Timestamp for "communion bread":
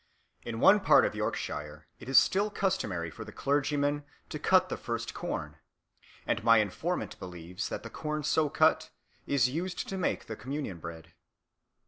10.35-11.13